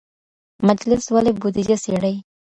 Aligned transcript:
مجلس 0.67 1.03
ولي 1.13 1.31
بودیجه 1.41 1.77
څیړي؟ 1.83 2.15